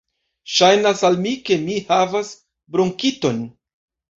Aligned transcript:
Ŝajnas 0.53 1.03
al 1.09 1.17
mi 1.27 1.35
ke 1.49 1.59
mi 1.67 1.77
havas 1.91 2.33
bronkiton. 2.77 3.45